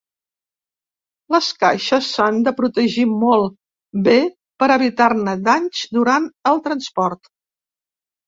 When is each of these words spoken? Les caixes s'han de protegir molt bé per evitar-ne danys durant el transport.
Les 1.35 1.49
caixes 1.63 2.07
s'han 2.13 2.39
de 2.47 2.53
protegir 2.61 3.05
molt 3.25 3.53
bé 4.07 4.15
per 4.63 4.69
evitar-ne 4.77 5.37
danys 5.49 5.83
durant 5.99 6.25
el 6.53 6.65
transport. 6.69 7.33